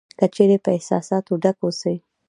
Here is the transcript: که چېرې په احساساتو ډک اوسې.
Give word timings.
که 0.19 0.25
چېرې 0.35 0.57
په 0.65 0.69
احساساتو 0.77 1.33
ډک 1.43 1.57
اوسې. 1.65 1.95